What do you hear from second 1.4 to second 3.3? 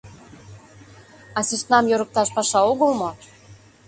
сӧснам йӧрыкташ паша огыл мо?